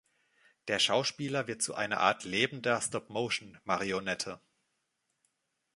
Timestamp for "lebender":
2.23-2.81